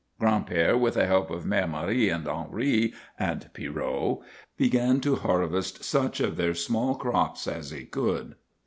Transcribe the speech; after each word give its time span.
Gran'père, 0.19 0.79
with 0.79 0.95
the 0.95 1.05
help 1.05 1.29
of 1.29 1.43
Mère 1.43 1.69
Marie 1.69 2.09
and 2.09 2.27
Henri 2.27 2.91
and 3.19 3.47
Pierrot, 3.53 4.21
began 4.57 4.99
to 5.01 5.17
harvest 5.17 5.83
such 5.83 6.19
of 6.19 6.37
their 6.37 6.55
small 6.55 6.95
crops 6.95 7.45
as 7.47 7.69
he 7.69 7.85
could. 7.85 8.33